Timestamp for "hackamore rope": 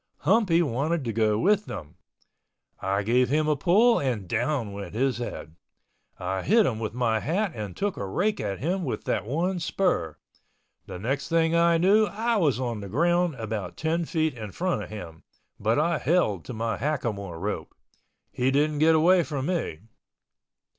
16.79-17.75